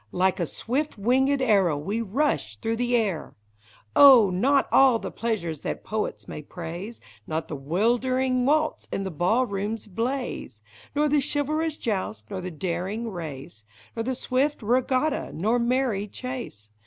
[0.11, 3.35] Like a swift winged arrow we rush through the air!
[3.95, 6.99] Oh, not all the pleasures that poets may praise.
[7.27, 10.59] Not the 'wHdering waltz in the ball room's blaze,
[10.95, 13.63] Nor the chivalrous joust, nor the daring race.
[13.95, 16.67] Nor the swift regatta, nor merry chase.